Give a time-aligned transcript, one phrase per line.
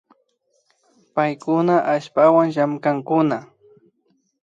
[1.15, 3.37] Paykuna allpawan llankankuna